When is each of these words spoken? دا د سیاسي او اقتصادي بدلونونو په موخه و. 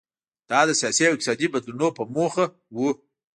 دا 0.49 0.59
د 0.67 0.69
سیاسي 0.79 1.03
او 1.05 1.13
اقتصادي 1.15 1.47
بدلونونو 1.53 1.95
په 1.97 2.03
موخه 2.15 2.45
و. 2.75 2.77